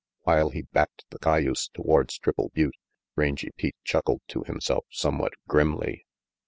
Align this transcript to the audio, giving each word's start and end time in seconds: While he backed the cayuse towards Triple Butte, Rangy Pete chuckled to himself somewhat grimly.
While 0.23 0.49
he 0.49 0.63
backed 0.63 1.05
the 1.11 1.19
cayuse 1.19 1.67
towards 1.75 2.17
Triple 2.17 2.49
Butte, 2.55 2.73
Rangy 3.15 3.51
Pete 3.55 3.75
chuckled 3.83 4.21
to 4.29 4.43
himself 4.45 4.87
somewhat 4.89 5.33
grimly. 5.47 6.05